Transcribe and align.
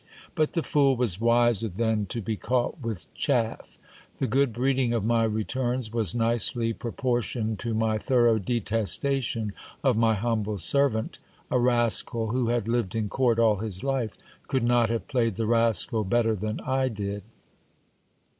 But 0.33 0.53
the 0.53 0.63
fool 0.63 0.95
was 0.95 1.21
wiser 1.21 1.67
than 1.67 2.07
to 2.07 2.23
be 2.23 2.35
caught 2.35 2.79
with 2.81 3.05
chaff. 3.13 3.77
The 4.17 4.25
good 4.25 4.51
breeding 4.51 4.93
of 4.93 5.05
my 5.05 5.23
returns 5.25 5.93
was 5.93 6.15
nicely 6.15 6.73
propor 6.73 7.19
tioned 7.21 7.59
to 7.59 7.75
my 7.75 7.99
thorough 7.99 8.39
detestation 8.39 9.51
of 9.83 9.95
my 9.95 10.15
humble 10.15 10.57
servant: 10.57 11.19
a 11.51 11.59
rascal 11.59 12.31
who 12.31 12.47
had 12.47 12.67
lived 12.67 12.95
in 12.95 13.09
court 13.09 13.37
all 13.37 13.57
his 13.57 13.81
fife 13.81 14.17
could 14.47 14.63
not 14.63 14.89
have 14.89 15.07
played 15.07 15.35
the 15.35 15.45
rascal 15.45 16.03
better 16.03 16.33
than 16.35 16.59
I 16.61 16.87
did. 16.87 17.21